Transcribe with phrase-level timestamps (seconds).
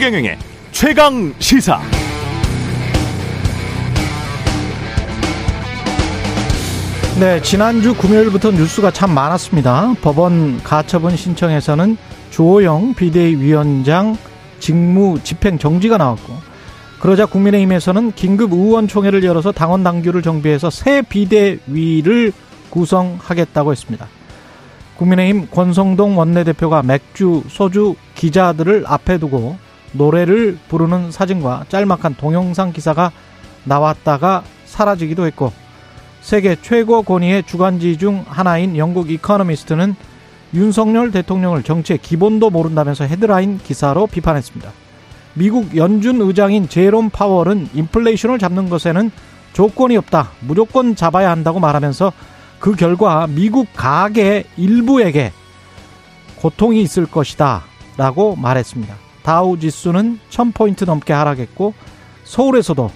[0.00, 0.38] 최경영의
[0.72, 1.78] 최강 시사.
[7.20, 9.92] 네, 지난주 금요일부터 뉴스가 참 많았습니다.
[10.00, 11.98] 법원 가처분 신청에서는
[12.30, 14.16] 조호영 비대위원장
[14.58, 16.32] 직무 집행 정지가 나왔고,
[16.98, 22.32] 그러자 국민의힘에서는 긴급 의원총회를 열어서 당원 당규를 정비해서 새 비대위를
[22.70, 24.08] 구성하겠다고 했습니다.
[24.96, 29.58] 국민의힘 권성동 원내대표가 맥주, 소주 기자들을 앞에 두고
[29.92, 33.12] 노래를 부르는 사진과 짤막한 동영상 기사가
[33.64, 35.52] 나왔다가 사라지기도 했고
[36.20, 39.94] 세계 최고 권위의 주간지 중 하나인 영국 이코노미스트는
[40.54, 44.70] 윤석열 대통령을 정치의 기본도 모른다면서 헤드라인 기사로 비판했습니다.
[45.34, 49.10] 미국 연준 의장인 제롬 파월은 인플레이션을 잡는 것에는
[49.52, 50.30] 조건이 없다.
[50.40, 52.12] 무조건 잡아야 한다고 말하면서
[52.58, 55.32] 그 결과 미국 가계 일부에게
[56.36, 57.62] 고통이 있을 것이다.
[57.96, 59.09] 라고 말했습니다.
[59.22, 61.74] 다우 지수는 1000포인트 넘게 하락했고
[62.24, 62.90] 서울에서도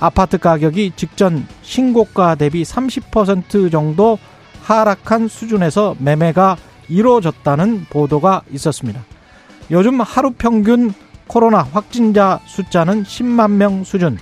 [0.00, 4.18] 아파트 가격이 직전 신고가 대비 30% 정도
[4.62, 6.56] 하락한 수준에서 매매가
[6.88, 9.04] 이루어졌다는 보도가 있었습니다.
[9.70, 10.92] 요즘 하루 평균
[11.26, 14.18] 코로나 확진자 숫자는 10만 명 수준.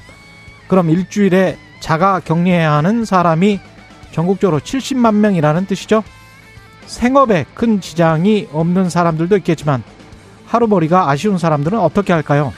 [0.69, 3.61] 그럼 일주일에 자가 격리해야 하는 사람이
[4.13, 6.03] 전국적으로 70만 명이라는 뜻이죠.
[6.87, 9.83] 생업에 큰 지장이 없는 사람들도 있겠지만
[10.47, 12.53] 하루머리가 아쉬운 사람들은 어떻게 할까요?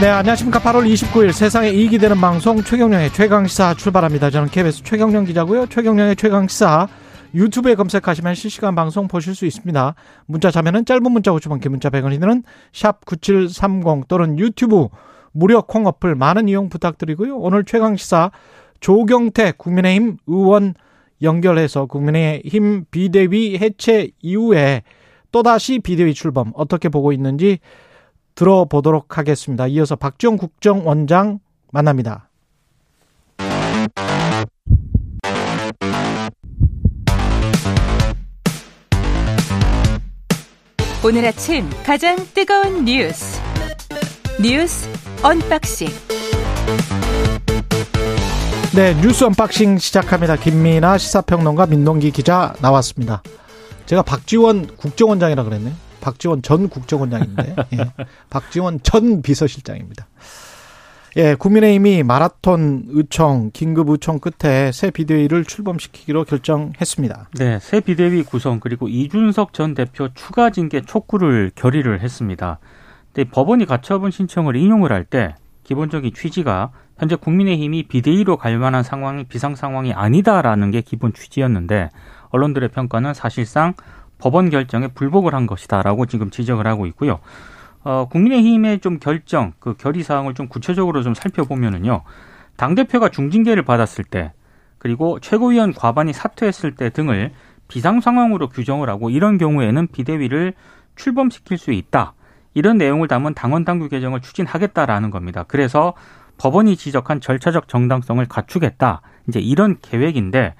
[0.00, 0.60] 네, 안녕하십니까.
[0.60, 4.28] 8월 29일 세상에 이익이 되는 방송 최경령의 최강시사 출발합니다.
[4.28, 5.66] 저는 KBS 최경령 기자고요.
[5.68, 6.86] 최경령의 최강시사
[7.34, 9.94] 유튜브에 검색하시면 실시간 방송 보실 수 있습니다.
[10.26, 14.88] 문자 자면은 짧은 문자 50원, 긴 문자 100원이 드는 샵9730 또는 유튜브
[15.32, 17.36] 무료 콩 어플 많은 이용 부탁드리고요.
[17.36, 18.32] 오늘 최강시사
[18.80, 20.74] 조경태 국민의힘 의원
[21.22, 24.82] 연결해서 국민의힘 비대위 해체 이후에
[25.32, 27.58] 또다시 비대위 출범 어떻게 보고 있는지
[28.34, 29.66] 들어보도록 하겠습니다.
[29.66, 31.40] 이어서 박지원 국정원장
[31.72, 32.28] 만납니다.
[41.04, 43.40] 오늘 아침 가장 뜨거운 뉴스
[44.42, 44.88] 뉴스
[45.22, 45.86] 언박싱
[48.74, 50.36] 네, 뉴스 언박싱 시작합니다.
[50.36, 53.22] 김민하 시사평론가 민동기 기자 나왔습니다.
[53.86, 55.74] 제가 박지원 국정원장이라 그랬네요.
[56.00, 57.90] 박지원 전 국정원장인데 예.
[58.28, 60.06] 박지원 전 비서실장입니다.
[61.16, 67.30] 예, 국민의힘이 마라톤 의총 긴급 의총 끝에 새 비대위를 출범시키기로 결정했습니다.
[67.38, 72.58] 네, 새 비대위 구성 그리고 이준석 전 대표 추가 징계 촉구를 결의를 했습니다.
[73.14, 75.34] 근데 법원이 가처분 신청을 인용을 할 때
[75.64, 81.90] 기본적인 취지가 현재 국민의힘이 비대위로 갈 만한 상황이 비상 상황이 아니다라는 게 기본 취지였는데
[82.30, 83.74] 언론들의 평가는 사실상
[84.18, 87.20] 법원 결정에 불복을 한 것이다라고 지금 지적을 하고 있고요.
[87.84, 92.02] 어, 국민의힘의 좀 결정, 그 결의 사항을 좀 구체적으로 좀 살펴보면은요.
[92.56, 94.32] 당 대표가 중징계를 받았을 때,
[94.78, 97.32] 그리고 최고위원 과반이 사퇴했을 때 등을
[97.68, 100.54] 비상 상황으로 규정을 하고 이런 경우에는 비대위를
[100.96, 102.14] 출범시킬 수 있다.
[102.54, 105.44] 이런 내용을 담은 당원 당규 개정을 추진하겠다라는 겁니다.
[105.46, 105.92] 그래서
[106.38, 109.02] 법원이 지적한 절차적 정당성을 갖추겠다.
[109.28, 110.54] 이제 이런 계획인데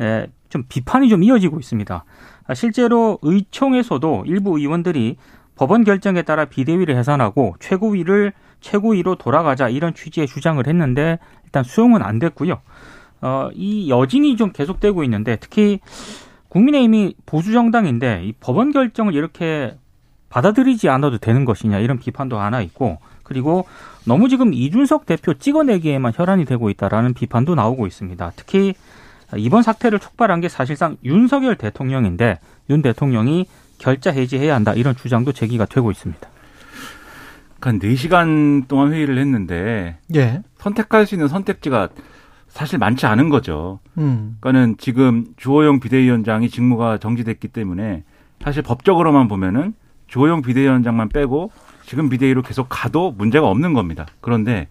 [0.00, 2.04] 에, 좀 비판이 좀 이어지고 있습니다.
[2.46, 5.16] 아, 실제로 의총에서도 일부 의원들이
[5.56, 12.18] 법원 결정에 따라 비대위를 해산하고 최고위를 최고위로 돌아가자 이런 취지의 주장을 했는데 일단 수용은 안
[12.18, 12.60] 됐고요.
[13.22, 15.80] 어, 이 여진이 좀 계속되고 있는데 특히
[16.48, 19.76] 국민의힘이 보수 정당인데 이 법원 결정을 이렇게
[20.28, 23.66] 받아들이지 않아도 되는 것이냐 이런 비판도 하나 있고 그리고
[24.04, 28.32] 너무 지금 이준석 대표 찍어내기에만 혈안이 되고 있다라는 비판도 나오고 있습니다.
[28.36, 28.74] 특히
[29.36, 32.38] 이번 사태를 촉발한 게 사실상 윤석열 대통령인데
[32.70, 33.46] 윤 대통령이
[33.78, 36.28] 결자 해지해야 한다 이런 주장도 제기가 되고 있습니다.
[37.60, 40.40] 한 4시간 동안 회의를 했는데 예.
[40.58, 41.88] 선택할 수 있는 선택지가
[42.46, 43.80] 사실 많지 않은 거죠.
[43.98, 44.36] 음.
[44.38, 48.04] 그러니까는 지금 주호영 비대위원장이 직무가 정지됐기 때문에
[48.40, 49.74] 사실 법적으로만 보면은
[50.06, 51.50] 주호영 비대위원장만 빼고
[51.86, 54.06] 지금 비대위로 계속 가도 문제가 없는 겁니다.
[54.20, 54.68] 그런데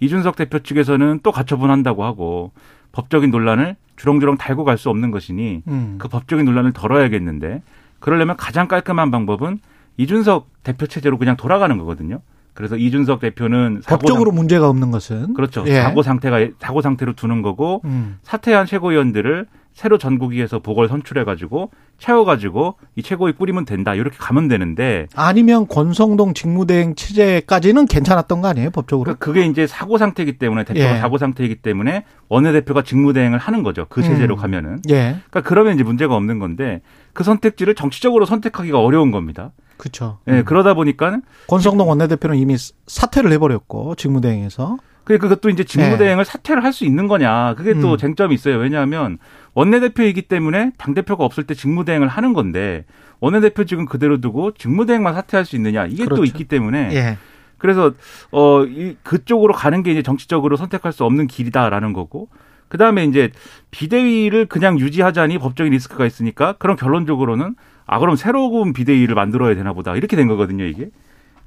[0.00, 2.52] 이준석 대표 측에서는 또 가처분한다고 하고
[2.92, 5.96] 법적인 논란을 주렁주렁 달고 갈 수 없는 것이니 음.
[5.98, 7.62] 그 법적인 논란을 덜어야겠는데
[8.00, 9.60] 그러려면 가장 깔끔한 방법은
[9.98, 12.20] 이준석 대표 체제로 그냥 돌아가는 거거든요.
[12.54, 14.36] 그래서 이준석 대표는 법적으로 상...
[14.36, 15.64] 문제가 없는 것은 그렇죠.
[15.66, 15.82] 예.
[15.82, 18.18] 사고 상태가 사고 상태로 두는 거고 음.
[18.22, 25.66] 사퇴한 최고위원들을 새로 전국위에서 보궐 선출해가지고 채워가지고 이 최고위 꾸리면 된다 이렇게 가면 되는데 아니면
[25.66, 29.04] 권성동 직무대행 체제까지는 괜찮았던 거 아니에요 법적으로?
[29.04, 30.98] 그러니까 그게 이제 사고 상태이기 때문에 대표가 예.
[31.00, 34.40] 사고 상태이기 때문에 원내대표가 직무대행을 하는 거죠 그 체제로 음.
[34.40, 34.78] 가면은.
[34.88, 35.16] 예.
[35.30, 36.80] 그러니까 그러면 이제 문제가 없는 건데
[37.12, 39.52] 그 선택지를 정치적으로 선택하기가 어려운 겁니다.
[39.76, 40.18] 그렇죠.
[40.28, 40.44] 예, 음.
[40.44, 41.18] 그러다 보니까
[41.48, 42.56] 권성동 원내대표는 이미
[42.86, 44.78] 사퇴를 해버렸고 직무대행에서.
[45.04, 46.30] 그 그것도 이제 직무대행을 네.
[46.30, 47.54] 사퇴를 할 수 있는 거냐.
[47.56, 47.96] 그게 또 음.
[47.96, 48.56] 쟁점이 있어요.
[48.56, 49.18] 왜냐하면
[49.54, 52.84] 원내대표이기 때문에 당대표가 없을 때 직무대행을 하는 건데
[53.20, 55.86] 원내대표 지금 그대로 두고 직무대행만 사퇴할 수 있느냐.
[55.86, 56.16] 이게 그렇죠.
[56.20, 57.18] 또 있기 때문에 예.
[57.58, 57.92] 그래서
[58.32, 62.28] 어, 이, 그쪽으로 가는 게 이제 정치적으로 선택할 수 없는 길이다라는 거고
[62.68, 63.30] 그 다음에 이제
[63.70, 67.54] 비대위를 그냥 유지하자니 법적인 리스크가 있으니까 그럼 결론적으로는
[67.86, 69.94] 아, 그럼 새로운 비대위를 만들어야 되나 보다.
[69.94, 70.88] 이렇게 된 거거든요, 이게.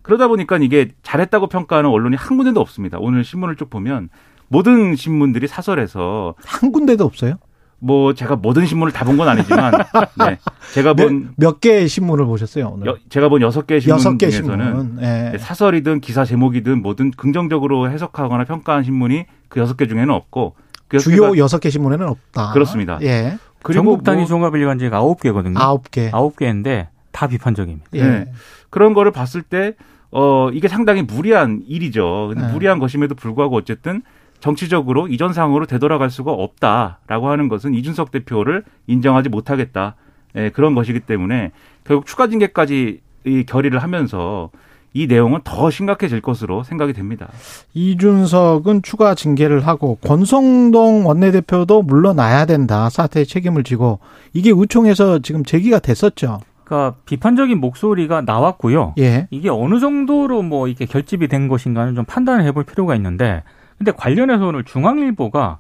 [0.07, 2.98] 그러다 보니까 이게 잘했다고 평가하는 언론이 한 군데도 없습니다.
[3.00, 4.09] 오늘 신문을 쭉 보면
[4.48, 7.36] 모든 신문들이 사설에서 한 군데도 없어요?
[7.80, 9.71] 뭐 제가 모든 신문을 다 본 건 아니지만
[10.18, 10.39] 네.
[10.74, 12.88] 제가 본 몇 개의 신문을 보셨어요 오늘?
[12.88, 14.95] 여, 제가 본 여섯 개의 신문 6개 중에서는 신문.
[14.95, 15.38] 네.
[15.38, 20.56] 사설이든 기사 제목이든 뭐든 긍정적으로 해석하거나 평가한 신문이 그 여섯 개 중에는 없고
[20.88, 22.54] 그 주요 여섯 개 신문에는 없다.
[22.54, 22.98] 그렇습니다.
[23.04, 23.38] 예.
[23.74, 25.59] 전국 단위 뭐, 종합일간지가 아홉 개거든요.
[25.59, 26.09] 아홉 개.
[26.13, 27.86] 아홉 개인데 다 비판적입니다.
[27.94, 28.04] 예.
[28.04, 28.25] 네.
[28.69, 29.75] 그런 거를 봤을 때
[30.12, 32.30] 어, 이게 상당히 무리한 일이죠.
[32.30, 32.54] 근데 네.
[32.54, 34.01] 무리한 것임에도 불구하고 어쨌든
[34.39, 39.95] 정치적으로 이전 상황으로 되돌아갈 수가 없다라고 하는 것은 이준석 대표를 인정하지 못하겠다.
[40.36, 41.51] 예, 그런 것이기 때문에
[41.83, 44.51] 결국 추가 징계까지 이 결의를 하면서
[44.94, 47.30] 이 내용은 더 심각해질 것으로 생각이 됩니다.
[47.74, 52.89] 이준석은 추가 징계를 하고 권성동 원내대표도 물러나야 된다.
[52.89, 54.00] 사태의 책임을 지고
[54.33, 56.39] 이게 의총에서 지금 제기가 됐었죠.
[56.68, 58.94] 그러니까 비판적인 목소리가 나왔고요.
[59.00, 59.28] 예.
[59.31, 63.44] 이게 어느 정도로 뭐 이게 결집이 된 것인가는 좀 판단을 해볼 필요가 있는데,
[63.78, 65.60] 근데 관련해서 오늘 중앙일보가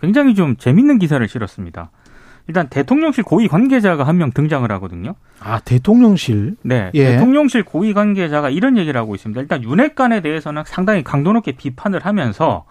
[0.00, 1.90] 굉장히 좀 재밌는 기사를 실었습니다.
[2.48, 5.14] 일단 대통령실 고위 관계자가 한 명 등장을 하거든요.
[5.38, 6.56] 아 대통령실?
[6.62, 7.12] 네, 예.
[7.12, 9.40] 대통령실 고위 관계자가 이런 얘기를 하고 있습니다.
[9.40, 12.64] 일단 윤핵관에 대해서는 상당히 강도 높게 비판을 하면서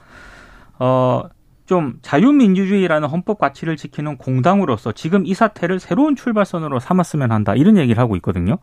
[0.78, 1.24] 어
[1.67, 8.01] 좀 자유민주주의라는 헌법 가치를 지키는 공당으로서 지금 이 사태를 새로운 출발선으로 삼았으면 한다 이런 얘기를
[8.01, 8.57] 하고 있거든요.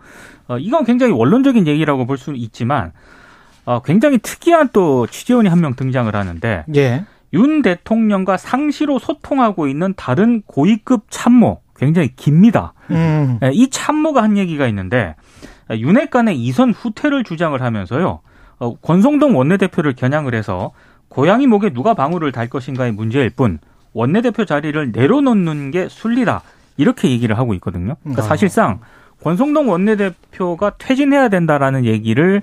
[0.48, 2.92] 어, 이건 굉장히 원론적인 얘기라고 볼 수는 있지만
[3.66, 7.04] 어, 굉장히 특이한 또 취재원이 한 명 등장을 하는데 예.
[7.32, 12.72] 윤 대통령과 상시로 소통하고 있는 다른 고위급 참모 굉장히 깁니다.
[12.90, 13.38] 음.
[13.42, 15.14] 예, 이 참모가 한 얘기가 있는데
[15.70, 18.20] 윤핵관의 이선 후퇴를 주장을 하면서요.
[18.60, 20.72] 어, 권성동 원내대표를 겨냥을 해서
[21.14, 23.58] 고양이 목에 누가 방울을 달 것인가의 문제일 뿐
[23.92, 26.42] 원내대표 자리를 내려놓는 게 순리다.
[26.76, 27.94] 이렇게 얘기를 하고 있거든요.
[28.02, 28.26] 그러니까 아.
[28.26, 28.80] 사실상
[29.22, 32.42] 권성동 원내대표가 퇴진해야 된다라는 얘기를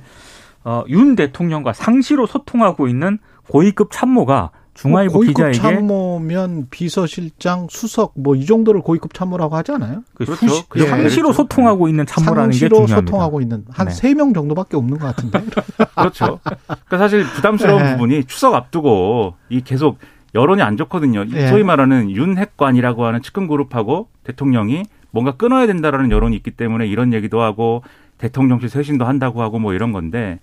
[0.64, 3.20] 어, 윤 대통령과 상시로 소통하고 있는
[3.50, 10.04] 고위급 참모가 중앙일보 뭐 기자에게 참모면 비서실장, 수석 뭐 이 정도를 고위급 참모라고 하지 않아요?
[10.14, 10.48] 그 그렇죠.
[10.48, 11.44] 수시, 그 상시로 그렇죠.
[11.44, 12.96] 소통하고 있는 참모라는 게 중요합니다.
[12.96, 14.34] 소통하고 있는 한 세명 네.
[14.34, 15.42] 정도밖에 없는 것 같은데.
[15.96, 16.40] 그렇죠.
[16.68, 17.92] 그러니까 사실 부담스러운 네.
[17.92, 19.98] 부분이 추석 앞두고 이 계속
[20.34, 21.26] 여론이 안 좋거든요.
[21.26, 21.48] 네.
[21.50, 27.42] 소위 말하는 윤핵관이라고 하는 측근 그룹하고 대통령이 뭔가 끊어야 된다라는 여론이 있기 때문에 이런 얘기도
[27.42, 27.84] 하고
[28.18, 30.40] 대통령실 쇄신도 한다고 하고 뭐 이런 건데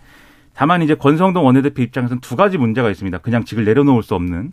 [0.58, 3.18] 다만 이제 권성동 원내대표 입장에서는 두 가지 문제가 있습니다.
[3.18, 4.50] 그냥 직을 내려놓을 수 없는.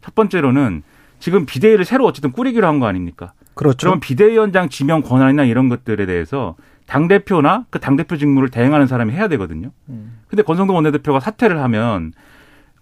[0.00, 0.84] 첫 번째로는
[1.18, 3.32] 지금 비대위를 새로 어쨌든 꾸리기로 한 거 아닙니까?
[3.54, 3.88] 그렇죠.
[3.88, 6.54] 그럼 비대위원장 지명 권한이나 이런 것들에 대해서
[6.86, 9.72] 당 대표나 그 당 대표 직무를 대행하는 사람이 해야 되거든요.
[9.88, 10.20] 음.
[10.28, 12.12] 근데 권성동 원내대표가 사퇴를 하면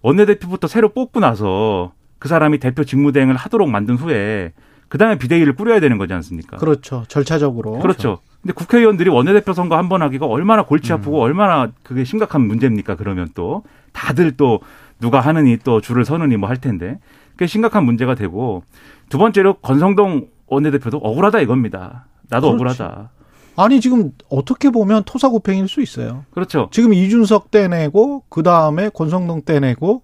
[0.03, 4.53] 원내대표부터 새로 뽑고 나서 그 사람이 대표 직무 대행을 하도록 만든 후에
[4.89, 6.57] 그 다음에 비대위를 꾸려야 되는 거지 않습니까?
[6.59, 7.05] 그렇죠.
[7.09, 7.79] 절차적으로.
[7.81, 8.19] 그렇죠.
[8.43, 11.23] 근데 국회의원들이 원내대표 선거 한 번 하기가 얼마나 골치 아프고 음.
[11.23, 12.95] 얼마나 그게 심각한 문제입니까?
[12.97, 14.61] 그러면 또 다들 또
[15.01, 16.99] 누가 하느니 또 줄을 서느니 뭐 할 텐데
[17.33, 18.63] 그게 심각한 문제가 되고
[19.09, 22.07] 두 번째로 권성동 원내대표도 억울하다 이겁니다.
[22.29, 22.83] 나도 그렇지.
[22.83, 23.11] 억울하다.
[23.57, 26.25] 아니 지금 어떻게 보면 토사구팽일 수 있어요.
[26.31, 26.69] 그렇죠.
[26.71, 30.03] 지금 이준석 떼내고 그 다음에 권성동 떼내고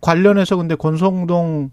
[0.00, 1.70] 관련해서 근데 권성동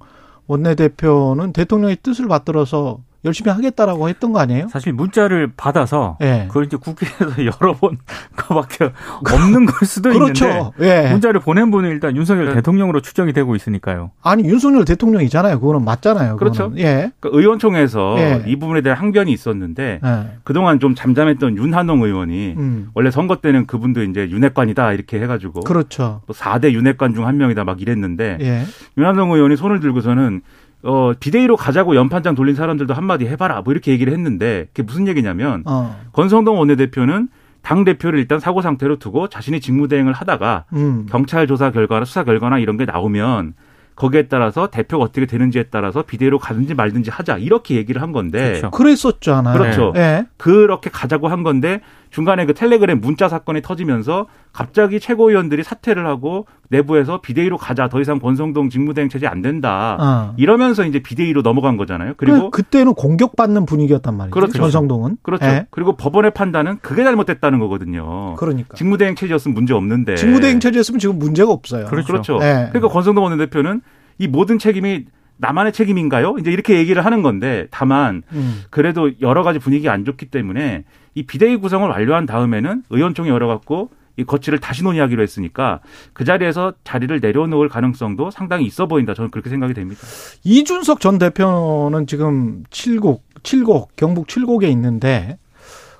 [0.47, 4.67] 원내대표는 대통령의 뜻을 받들어서 열심히 하겠다라고 했던 거 아니에요?
[4.69, 6.45] 사실 문자를 받아서 네.
[6.47, 7.97] 그걸 이제 국회에서 여러 번
[8.35, 8.91] 거밖에
[9.33, 10.45] 없는 걸 수도 그렇죠.
[10.47, 11.11] 있는데 네.
[11.11, 12.53] 문자를 보낸 분은 일단 윤석열 네.
[12.55, 14.11] 대통령으로 추정이 되고 있으니까요.
[14.21, 15.59] 아니 윤석열 대통령이잖아요.
[15.59, 16.37] 그거는 맞잖아요.
[16.37, 16.71] 그렇죠.
[16.77, 17.11] 예.
[17.19, 18.43] 그러니까 의원총회에서 예.
[18.47, 20.27] 이 부분에 대한 항변이 있었는데 예.
[20.43, 22.89] 그동안 좀 잠잠했던 윤한홍 의원이 음.
[22.93, 26.21] 원래 선거 때는 그분도 이제 윤핵관이다 이렇게 해가지고 그렇죠.
[26.27, 28.63] 또 4대 윤핵관 중 한 명이다 막 이랬는데 예.
[28.97, 30.41] 윤한홍 의원이 손을 들고서는
[30.83, 33.61] 어, 비대위로 가자고 연판장 돌린 사람들도 한마디 해봐라.
[33.61, 35.99] 뭐 이렇게 얘기를 했는데 그게 무슨 얘기냐면 어.
[36.13, 37.29] 권성동 원내대표는
[37.61, 41.05] 당 대표를 일단 사고 상태로 두고 자신이 직무대행을 하다가 음.
[41.09, 43.55] 경찰 조사 결과나 수사 결과나 이런 게 나오면
[43.97, 48.71] 거기에 따라서 대표가 어떻게 되는지에 따라서 비대위로 가든지 말든지 하자 이렇게 얘기를 한 건데 그렇죠.
[48.71, 49.57] 그랬었잖아요.
[49.57, 49.91] 그렇죠.
[49.93, 50.25] 네.
[50.37, 57.21] 그렇게 가자고 한 건데 중간에 그 텔레그램 문자 사건이 터지면서 갑자기 최고위원들이 사퇴를 하고 내부에서
[57.21, 60.33] 비대위로 가자 더 이상 권성동 직무대행 체제 안 된다 어.
[60.37, 62.13] 이러면서 이제 비대위로 넘어간 거잖아요.
[62.17, 64.33] 그리고 그때는 공격받는 분위기였단 말이죠.
[64.33, 64.59] 그렇죠.
[64.59, 65.45] 권성동은 그렇죠.
[65.45, 65.67] 네.
[65.69, 68.35] 그리고 법원의 판단은 그게 잘못됐다는 거거든요.
[68.35, 71.85] 그러니까 직무대행 체제였으면 문제 없는데 직무대행 체제였으면 지금 문제가 없어요.
[71.85, 72.07] 그렇죠.
[72.07, 72.37] 그렇죠.
[72.39, 72.67] 네.
[72.69, 73.81] 그러니까 권성동 원내대표는
[74.19, 75.05] 이 모든 책임이
[75.37, 76.37] 나만의 책임인가요?
[76.39, 78.63] 이제 이렇게 얘기를 하는 건데 다만 음.
[78.69, 80.83] 그래도 여러 가지 분위기 안 좋기 때문에
[81.15, 85.79] 이 비대위 구성을 완료한 다음에는 의원총회 열어갖고 이 거치를 다시 논의하기로 했으니까
[86.13, 89.13] 그 자리에서 자리를 내려놓을 가능성도 상당히 있어 보인다.
[89.13, 90.01] 저는 그렇게 생각이 됩니다.
[90.43, 95.37] 이준석 전 대표는 지금 칠곡, 칠곡, 경북 칠곡에 있는데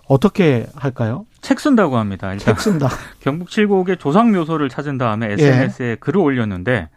[0.08, 1.26] 어떻게 할까요?
[1.42, 2.34] 책 쓴다고 합니다.
[2.34, 2.90] 일단 책 쓴다.
[3.22, 5.96] 경북 칠곡의 조상 묘소를 찾은 다음에 SNS에 예.
[5.96, 6.90] 글을 올렸는데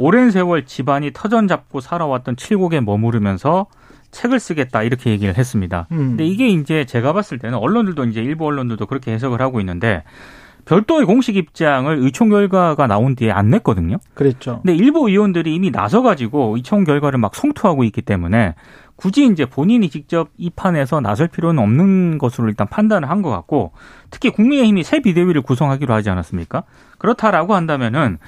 [0.00, 3.66] 오랜 세월 집안이 터전 잡고 살아왔던 칠곡에 머무르면서
[4.12, 5.86] 책을 쓰겠다 이렇게 얘기를 했습니다.
[5.92, 5.96] 음.
[6.10, 10.02] 근데 이게 이제 제가 봤을 때는 언론들도 이제 일부 언론들도 그렇게 해석을 하고 있는데
[10.64, 13.98] 별도의 공식 입장을 의총 결과가 나온 뒤에 안 냈거든요.
[14.14, 14.60] 그랬죠.
[14.62, 18.54] 근데 일부 의원들이 이미 나서 가지고 의총 결과를 막 송투하고 있기 때문에
[18.96, 23.72] 굳이 이제 본인이 직접 이 판에서 나설 필요는 없는 것으로 일단 판단을 한 것 같고
[24.10, 26.64] 특히 국민의힘이 새 비대위를 구성하기로 하지 않았습니까?
[26.98, 28.18] 그렇다라고 한다면은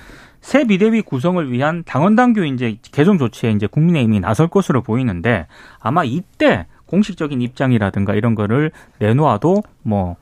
[0.42, 5.46] 새 비대위 구성을 위한 당원 당규 이제 개정 조치에 이제 국민의힘이 나설 것으로 보이는데
[5.80, 10.16] 아마 이때 공식적인 입장이라든가 이런 거를 내놓아도 뭐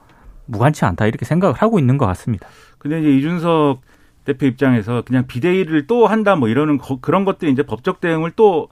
[0.44, 2.46] 무관치 않다 이렇게 생각을 하고 있는 것 같습니다.
[2.78, 3.80] 근데 이제 이준석
[4.26, 8.68] 대표 입장에서 그냥 비대위를 또 한다 뭐 이러는 거, 그런 것들이 이제 법적 대응을 또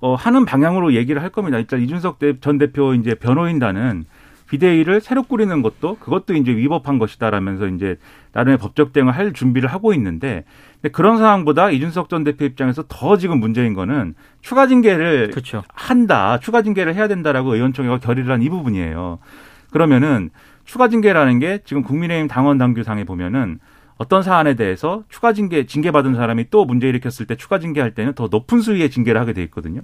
[0.00, 1.58] 어, 하는 방향으로 얘기를 할 겁니다.
[1.58, 4.04] 일단 이준석 전 대표 이제 변호인단은
[4.52, 7.96] 비대위를 새로 꾸리는 것도 그것도 이제 위법한 것이다라면서 이제
[8.32, 10.44] 나름의 법적 대응을 할 준비를 하고 있는데
[10.74, 15.62] 근데 그런 상황보다 이준석 전 대표 입장에서 더 지금 문제인 거는 추가 징계를 그렇죠.
[15.72, 19.20] 한다, 추가 징계를 해야 된다라고 의원총회가 결의를 한 이 부분이에요.
[19.70, 20.28] 그러면은
[20.66, 23.58] 추가 징계라는 게 지금 국민의힘 당원 당규상에 보면은
[23.96, 28.12] 어떤 사안에 대해서 추가 징계 징계 받은 사람이 또 문제 일으켰을 때 추가 징계할 때는
[28.14, 29.80] 더 높은 수위의 징계를 하게 돼 있거든요.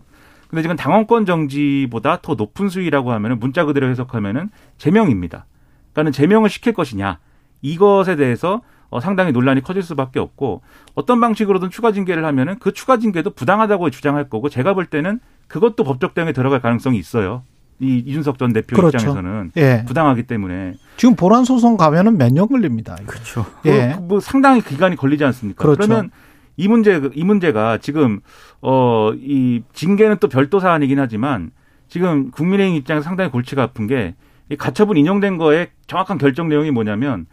[0.49, 5.47] 근데 지금 당원권 정지보다 더 높은 수위라고 하면은 문자 그대로 해석하면은 제명입니다.
[5.93, 7.19] 그러니까는 제명을 시킬 것이냐
[7.63, 10.63] 이것에 대해서 어, 상당히 논란이 커질 수밖에 없고
[10.95, 15.85] 어떤 방식으로든 추가 징계를 하면은 그 추가 징계도 부당하다고 주장할 거고 제가 볼 때는 그것도
[15.85, 17.43] 법적 대응에 들어갈 가능성이 있어요.
[17.81, 18.97] 이 이준석 전 대표 그렇죠.
[18.97, 19.85] 입장에서는 예.
[19.87, 22.97] 부당하기 때문에 지금 보란 소송 가면은 몇 년 걸립니다.
[23.07, 23.45] 그렇죠.
[23.67, 23.89] 예.
[23.89, 25.63] 뭐, 뭐 상당히 기간이 걸리지 않습니까?
[25.63, 25.87] 그렇죠.
[25.87, 26.11] 그러면
[26.59, 28.21] 이 문제 이 문제가 지금
[28.61, 31.51] 어 이 징계는 또 별도 사안이긴 하지만
[31.89, 34.15] 지금 국민의힘 입장에서 상당히 골치가 아픈 게
[34.51, 37.27] 이 가처분 인용된 거에 정확한 결정 내용이 뭐냐면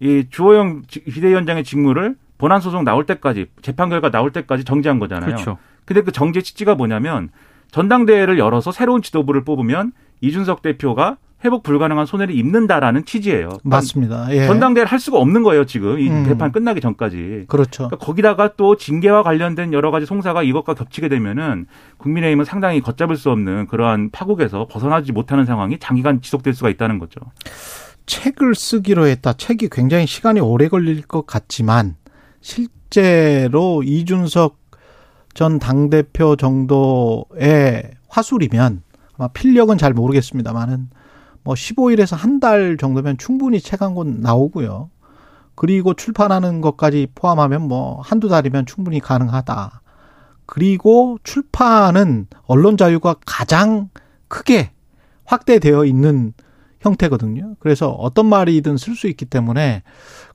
[0.00, 5.26] 이 주호영 비대위원장의 직무를 본안 소송 나올 때까지 재판 결과 나올 때까지 정지한 거잖아요.
[5.26, 5.58] 그렇죠.
[5.84, 7.28] 근데 그 정지 취지가 뭐냐면
[7.70, 13.48] 전당대회를 열어서 새로운 지도부를 뽑으면 이준석 대표가 회복 불가능한 손해를 입는다라는 취지예요.
[13.64, 14.26] 맞습니다.
[14.30, 14.46] 예.
[14.46, 15.98] 전당대회를 할 수가 없는 거예요, 지금.
[15.98, 16.24] 이 음.
[16.26, 17.46] 개판 끝나기 전까지.
[17.48, 17.88] 그렇죠.
[17.88, 21.66] 그러니까 거기다가 또 징계와 관련된 여러 가지 송사가 이것과 겹치게 되면은
[21.98, 27.20] 국민의힘은 상당히 걷잡을 수 없는 그러한 파국에서 벗어나지 못하는 상황이 장기간 지속될 수가 있다는 거죠.
[28.06, 29.32] 책을 쓰기로 했다.
[29.32, 31.96] 책이 굉장히 시간이 오래 걸릴 것 같지만
[32.40, 34.58] 실제로 이준석
[35.34, 38.82] 전 당대표 정도의 화술이면
[39.16, 40.90] 아마 필력은 잘 모르겠습니다만은
[41.44, 44.90] 뭐 15일에서 한 달 정도면 충분히 책 한 권 나오고요.
[45.54, 49.80] 그리고 출판하는 것까지 포함하면 뭐 한두 달이면 충분히 가능하다.
[50.46, 53.88] 그리고 출판은 언론 자유가 가장
[54.28, 54.72] 크게
[55.24, 56.32] 확대되어 있는
[56.82, 57.54] 형태거든요.
[57.60, 59.82] 그래서 어떤 말이든 쓸 수 있기 때문에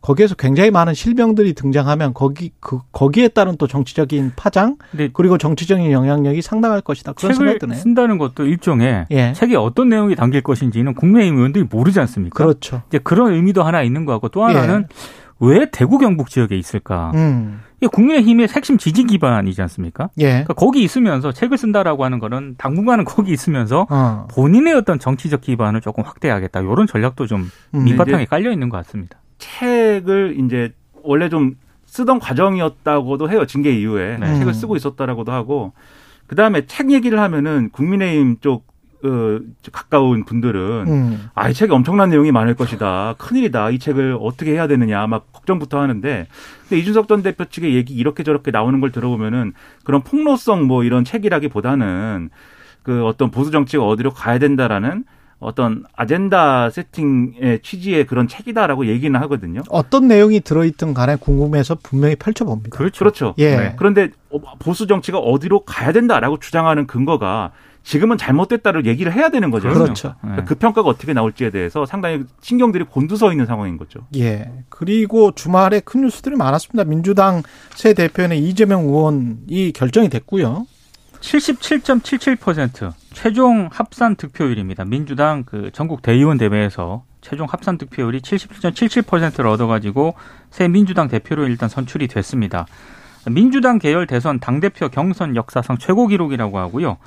[0.02, 4.78] 거기에서 굉장히 많은 실명들이 등장하면 거기 그 거기에 따른 또 정치적인 파장
[5.14, 7.14] 그리고 정치적인 영향력이 상당할 것이다.
[7.14, 7.78] 그런 드네요.
[7.78, 9.34] 쓴다는 것도 일종의 예.
[9.34, 12.36] 책에 어떤 내용이 담길 것인지는 국민의힘 의원들이 모르지 않습니까?
[12.36, 12.84] 그렇죠.
[12.88, 14.96] 이제 그런 의미도 하나 있는 것 같고 또 하나는 예.
[15.40, 17.12] 왜 대구 경북 지역에 있을까?
[17.16, 17.62] 음.
[17.80, 20.10] 이게 국민의힘의 핵심 지지 기반이지 않습니까?
[20.18, 20.30] 예.
[20.30, 24.28] 그러니까 거기 있으면서 책을 쓴다라고 하는 거는 당분간은 거기 있으면서 어.
[24.32, 26.62] 본인의 어떤 정치적 기반을 조금 확대하겠다.
[26.62, 27.84] 이런 전략도 좀 음.
[27.84, 29.20] 밑바탕에 깔려 있는 것 같습니다.
[29.38, 31.56] 책을 이제 원래 좀
[31.86, 33.46] 쓰던 과정이었다고도 해요.
[33.46, 34.38] 징계 이후에 네.
[34.40, 35.74] 책을 쓰고 있었다라고도 하고
[36.26, 38.66] 그 다음에 책 얘기를 하면은 국민의힘 쪽
[39.04, 39.40] 어,
[39.72, 41.30] 가까운 분들은 음.
[41.36, 43.16] 아, 이 책에 엄청난 내용이 많을 것이다.
[43.18, 43.70] 큰일이다.
[43.70, 45.06] 이 책을 어떻게 해야 되느냐.
[45.08, 46.28] 막 걱정부터 하는데
[46.62, 51.04] 근데 이준석 전 대표 측의 얘기 이렇게 저렇게 나오는 걸 들어보면은 그런 폭로성 뭐 이런
[51.04, 52.30] 책이라기보다는
[52.84, 55.04] 그 어떤 보수 정치가 어디로 가야 된다라는
[55.40, 59.62] 어떤 아젠다 세팅의 취지의 그런 책이다라고 얘기는 하거든요.
[59.70, 62.76] 어떤 내용이 들어있든 간에 궁금해서 분명히 펼쳐봅니다.
[62.76, 63.00] 그렇죠.
[63.00, 63.36] 그렇죠.
[63.38, 63.56] 예.
[63.56, 63.76] 네.
[63.78, 64.10] 그런데
[64.60, 67.52] 보수 정치가 어디로 가야 된다라고 주장하는 근거가
[67.88, 69.70] 지금은 잘못됐다를 얘기를 해야 되는 거죠.
[69.70, 70.16] 그렇죠.
[70.20, 74.02] 그러니까 그 평가가 어떻게 나올지에 대해서 상당히 신경들이 곤두서 있는 상황인 거죠.
[74.18, 74.52] 예.
[74.68, 76.84] 그리고 주말에 큰 뉴스들이 많았습니다.
[76.84, 77.44] 민주당
[77.76, 80.68] 새 대표는 이재명 의원이 결정이 됐고요.
[81.22, 84.84] 77.77% 최종 합산 득표율입니다.
[84.84, 90.16] 민주당 그 전국 대의원 대회에서 최종 합산 득표율이 77.77%를 얻어가지고
[90.52, 92.68] 새 민주당 대표로 일단 선출이 됐습니다.
[93.32, 96.98] 민주당 계열 대선 당대표 경선 역사상 최고 기록이라고 하고요.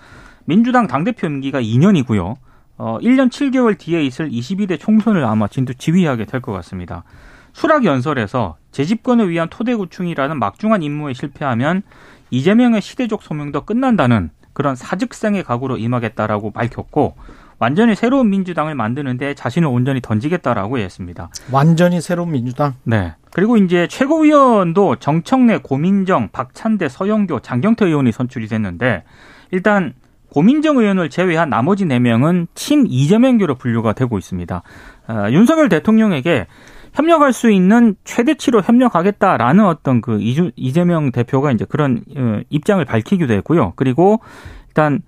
[0.44, 2.36] 민주당 당대표 임기가 2년이고요.
[2.78, 7.04] 어, 1년 7개월 뒤에 있을 22대 총선을 아마 진두 지휘하게 될 것 같습니다.
[7.52, 11.82] 수락 연설에서 재집권을 위한 토대 구충이라는 막중한 임무에 실패하면
[12.30, 17.16] 이재명의 시대적 소명도 끝난다는 그런 사직생의 각오로 임하겠다라고 밝혔고
[17.58, 21.28] 완전히 새로운 민주당을 만드는데 자신을 온전히 던지겠다라고 했습니다.
[21.52, 22.74] 완전히 새로운 민주당?
[22.84, 23.14] 네.
[23.32, 29.04] 그리고 이제 최고위원도 정청래, 고민정, 박찬대, 서영교, 장경태 의원이 선출이 됐는데
[29.50, 29.92] 일단
[30.32, 34.62] 고민정 의원을 제외한 나머지 4명은 친 이재명교로 분류가 되고 있습니다.
[35.08, 36.46] 어, 윤석열 대통령에게
[36.92, 43.32] 협력할 수 있는 최대치로 협력하겠다라는 어떤 그 이주, 이재명 대표가 이제 그런 어, 입장을 밝히기도
[43.34, 43.74] 했고요.
[43.76, 44.20] 그리고
[44.68, 45.00] 일단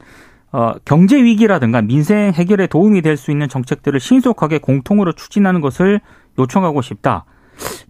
[0.52, 6.00] 어, 경제 위기라든가 민생 해결에 도움이 될 수 있는 정책들을 신속하게 공통으로 추진하는 것을
[6.38, 7.24] 요청하고 싶다.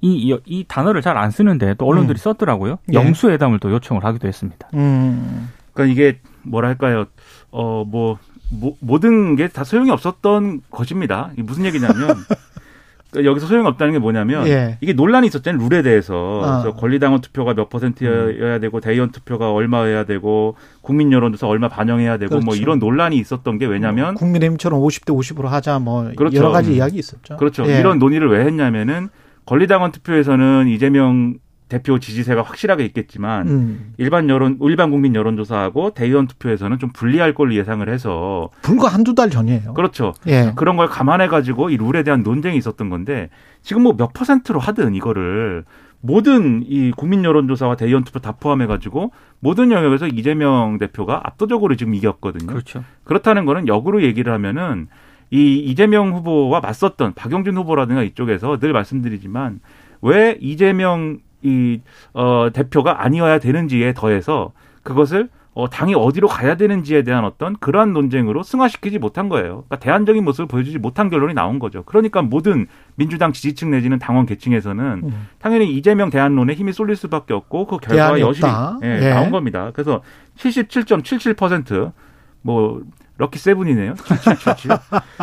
[0.00, 2.18] 이, 이 단어를 잘 안 쓰는데 또 언론들이 음.
[2.18, 2.78] 썼더라고요.
[2.86, 2.94] 네.
[2.94, 4.68] 영수회담을 또 요청을 하기도 했습니다.
[4.74, 5.50] 음.
[5.72, 7.06] 그러니까 이게 뭐랄까요.
[7.50, 8.18] 어, 뭐,
[8.50, 11.30] 뭐 모든 게 다 소용이 없었던 것입니다.
[11.34, 11.94] 이게 무슨 얘기냐면
[13.10, 14.78] 그러니까 여기서 소용이 없다는 게 뭐냐면 예.
[14.80, 16.62] 이게 논란이 있었잖아요 룰에 대해서 어.
[16.62, 22.30] 그래서 권리당원 투표가 몇 퍼센트여야 되고 대의원 투표가 얼마여야 되고 국민 여론조사 얼마 반영해야 되고
[22.36, 22.46] 뭐 그렇죠.
[22.46, 26.38] 뭐 이런 논란이 있었던 게 왜냐면 국민의힘처럼 50대 50으로 하자 뭐 그렇죠.
[26.38, 27.36] 여러 가지 이야기 있었죠.
[27.36, 27.66] 그렇죠.
[27.68, 27.80] 예.
[27.80, 29.10] 이런 논의를 왜 했냐면은
[29.44, 31.34] 권리당원 투표에서는 이재명
[31.72, 33.94] 대표 지지세가 확실하게 있겠지만 음.
[33.96, 39.30] 일반 여론 일반 국민 여론조사하고 대의원 투표에서는 좀 불리할 걸로 예상을 해서 불과 한두 달
[39.30, 39.72] 전이에요.
[39.72, 40.12] 그렇죠.
[40.26, 40.52] 예.
[40.54, 43.30] 그런 걸 감안해 가지고 이 룰에 대한 논쟁이 있었던 건데
[43.62, 45.64] 지금 뭐 몇 퍼센트로 하든 이거를
[46.02, 51.94] 모든 이 국민 여론조사와 대의원 투표 다 포함해 가지고 모든 영역에서 이재명 대표가 압도적으로 지금
[51.94, 52.48] 이겼거든요.
[52.48, 52.84] 그렇죠.
[53.04, 54.88] 그렇다는 거는 역으로 얘기를 하면은
[55.30, 59.60] 이 이재명 후보와 맞섰던 박영준 후보라든가 이쪽에서 늘 말씀드리지만
[60.02, 61.80] 왜 이재명 이
[62.12, 64.52] 어, 대표가 아니어야 되는지에 더해서
[64.82, 69.64] 그것을 어, 당이 어디로 가야 되는지에 대한 어떤 그러한 논쟁으로 승화시키지 못한 거예요.
[69.68, 71.82] 그러니까 대안적인 모습을 보여주지 못한 결론이 나온 거죠.
[71.82, 75.28] 그러니까 모든 민주당 지지층 내지는 당원 계층에서는 음.
[75.38, 78.48] 당연히 이재명 대안론에 힘이 쏠릴 수밖에 없고 그 결과가 여실히
[78.82, 79.10] 예, 예.
[79.10, 79.72] 나온 겁니다.
[79.74, 80.00] 그래서
[80.38, 82.80] 77.77%뭐
[83.18, 83.92] 럭키 세븐이네요.
[83.94, 84.70] 7777.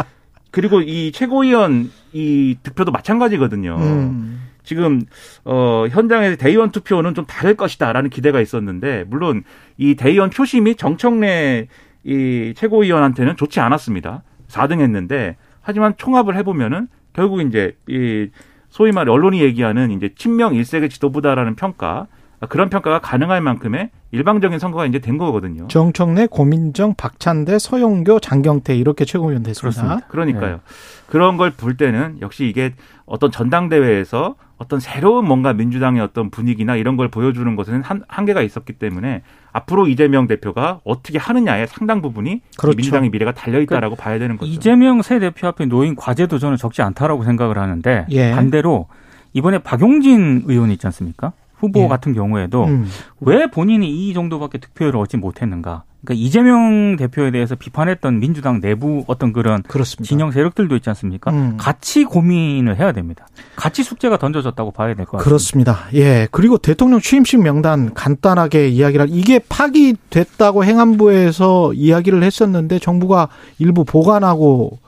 [0.51, 3.77] 그리고 이 최고위원 이 득표도 마찬가지거든요.
[3.79, 4.48] 음.
[4.63, 5.01] 지금
[5.45, 9.43] 어 현장에서 대의원 투표는 좀 다를 것이다라는 기대가 있었는데 물론
[9.77, 11.67] 이 대의원 표심이 정청래
[12.03, 14.23] 이 최고위원한테는 좋지 않았습니다.
[14.47, 18.29] 4등 했는데 하지만 총합을 해 보면은 결국 이제 이
[18.69, 22.07] 소위 말 언론이 얘기하는 이제 친명 일색의 지도부다라는 평가
[22.47, 25.67] 그런 평가가 가능할 만큼의 일방적인 선거가 이제 된 거거든요.
[25.67, 29.81] 정청래, 고민정, 박찬대, 서영교, 장경태 이렇게 최고위원 됐습니다.
[29.81, 30.07] 그렇습니다.
[30.07, 30.53] 그러니까요.
[30.55, 30.59] 네.
[31.07, 32.73] 그런 걸 볼 때는 역시 이게
[33.05, 38.73] 어떤 전당대회에서 어떤 새로운 뭔가 민주당의 어떤 분위기나 이런 걸 보여주는 것에는 한, 한계가 있었기
[38.73, 42.75] 때문에 앞으로 이재명 대표가 어떻게 하느냐에 상당 부분이 그렇죠.
[42.75, 44.51] 민주당의 미래가 달려 있다라고 그러니까 봐야 되는 거죠.
[44.51, 48.31] 이재명 새 대표 앞에 놓인 과제도 저는 적지 않다라고 생각을 하는데 예.
[48.31, 48.87] 반대로
[49.31, 51.31] 이번에 박용진 의원 있지 않습니까?
[51.55, 51.87] 후보 예.
[51.87, 52.85] 같은 경우에도 음.
[53.21, 55.83] 왜 본인이 이 정도밖에 득표율을 얻지 못했는가?
[56.03, 60.07] 그러니까 이재명 대표에 대해서 비판했던 민주당 내부 어떤 그런 그렇습니다.
[60.07, 61.31] 진영 세력들도 있지 않습니까?
[61.31, 61.57] 음.
[61.57, 63.27] 같이 고민을 해야 됩니다.
[63.57, 65.23] 같이 숙제가 던져졌다고 봐야 될 것 같습니다.
[65.25, 65.77] 그렇습니다.
[65.93, 66.27] 예.
[66.31, 74.79] 그리고 대통령 취임식 명단 간단하게 이야기를 이게 파기됐다고 행안부에서 이야기를 했었는데 정부가 일부 보관하고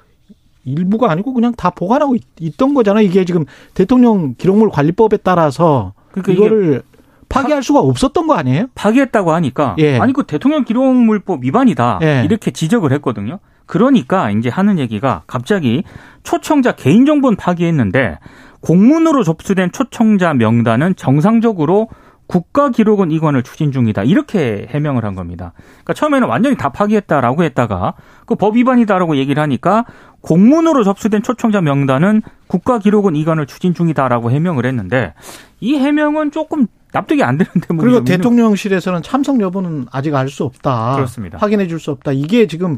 [0.63, 3.03] 일부가 아니고 그냥 다 보관하고 있, 던 거잖아요.
[3.05, 6.83] 이게 지금 대통령 기록물 관리법에 따라서 그러니까 이거를
[7.31, 8.67] 파기할 수가 없었던 거 아니에요?
[8.75, 9.97] 파기했다고 하니까 예.
[9.99, 12.23] 아니 그 대통령 기록물법 위반이다 예.
[12.25, 13.39] 이렇게 지적을 했거든요.
[13.65, 15.83] 그러니까 이제 하는 얘기가 갑자기
[16.23, 18.19] 초청자 개인정보는 파기했는데
[18.61, 21.87] 공문으로 접수된 초청자 명단은 정상적으로
[22.27, 24.03] 국가 기록원 이관을 추진 중이다.
[24.03, 25.51] 이렇게 해명을 한 겁니다.
[25.83, 27.93] 그러니까 처음에는 완전히 다 파기했다라고 했다가
[28.25, 29.85] 그 법 위반이다라고 얘기를 하니까
[30.21, 35.13] 공문으로 접수된 초청자 명단은 국가 기록원 이관을 추진 중이다라고 해명을 했는데
[35.59, 40.95] 이 해명은 조금 납득이 안 되는데 뭐 그리고 대통령실에서는 참석 여부는 아직 알 수 없다.
[40.95, 41.37] 그렇습니다.
[41.37, 42.11] 확인해 줄 수 없다.
[42.11, 42.77] 이게 지금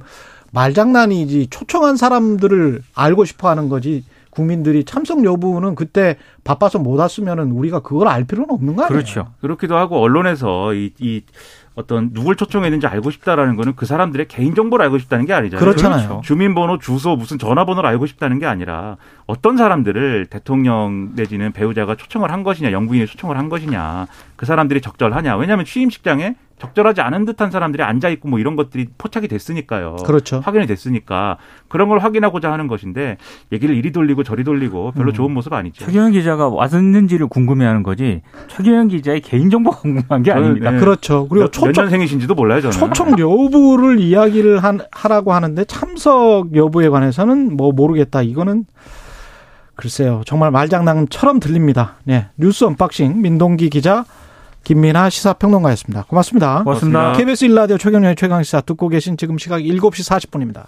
[0.52, 7.82] 말장난이지 초청한 사람들을 알고 싶어 하는 거지 국민들이 참석 여부는 그때 바빠서 못 왔으면은 우리가
[7.82, 8.98] 그걸 알 필요는 없는 거 아니에요?
[9.04, 9.28] 그렇죠.
[9.42, 11.22] 그렇기도 하고 언론에서 이, 이
[11.76, 15.64] 어떤 누굴 초청했는지 알고 싶다라는 거는 그 사람들의 개인 정보를 알고 싶다는 게 아니잖아요.
[15.64, 16.08] 그렇잖아요.
[16.08, 16.22] 그렇죠.
[16.24, 22.44] 주민번호, 주소, 무슨 전화번호를 알고 싶다는 게 아니라 어떤 사람들을 대통령 내지는 배우자가 초청을 한
[22.44, 25.36] 것이냐, 영부인이 초청을 한 것이냐, 그 사람들이 적절하냐.
[25.38, 29.98] 왜냐하면 취임식장에 적절하지 않은 듯한 사람들이 앉아 있고 뭐 이런 것들이 포착이 됐으니까요.
[30.06, 30.40] 그렇죠.
[30.44, 33.18] 확인이 됐으니까 그런 걸 확인하고자 하는 것인데
[33.52, 35.14] 얘기를 이리 돌리고 저리 돌리고 별로 음.
[35.14, 35.86] 좋은 모습 아니죠.
[35.86, 40.72] 최경영 기자가 왔는지를 궁금해하는 거지 최경영 기자의 개인 정보가 궁금한 게 아닙니다.
[40.72, 40.80] 네.
[40.80, 41.28] 그렇죠.
[41.28, 42.62] 그리고 몇, 초청, 몇 년생이신지도 몰라요.
[42.62, 42.78] 저는.
[42.78, 48.22] 초청 여부를 이야기를 한, 하라고 하는데 참석 여부에 관해서는 뭐 모르겠다.
[48.22, 48.66] 이거는
[49.76, 50.22] 글쎄요.
[50.26, 51.96] 정말 말장난처럼 들립니다.
[52.04, 52.28] 네.
[52.38, 54.06] 뉴스 언박싱 민동기 기자
[54.64, 56.06] 김민하 시사평론가였습니다.
[56.08, 56.64] 고맙습니다.
[56.64, 57.14] 고맙습니다.
[57.14, 60.68] KBS 1라디오 최경영의 최강시사 듣고 계신 지금 시각 7시 40분입니다.